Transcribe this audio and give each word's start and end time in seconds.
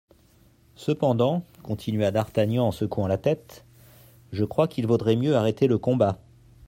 Cependant, 0.73 1.43
continua 1.61 2.09
d'Artagnan 2.09 2.65
en 2.65 2.71
secouant 2.71 3.05
la 3.05 3.19
tête, 3.19 3.65
je 4.31 4.43
crois 4.45 4.67
qu'il 4.67 4.87
vaudrait 4.87 5.15
mieux 5.15 5.35
arrêter 5.35 5.67
le 5.67 5.77
combat. 5.77 6.19